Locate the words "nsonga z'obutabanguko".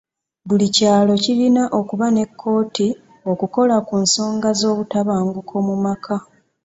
4.03-5.55